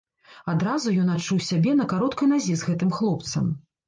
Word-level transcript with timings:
Адразу 0.51 0.93
ён 1.01 1.11
адчуў 1.15 1.37
сябе 1.49 1.75
на 1.81 1.85
кароткай 1.91 2.31
назе 2.31 2.57
з 2.63 2.71
гэтым 2.71 2.89
хлопцам. 3.01 3.45